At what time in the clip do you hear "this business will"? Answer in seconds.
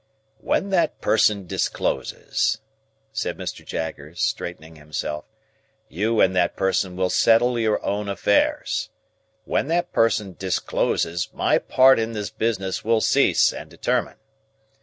12.13-12.99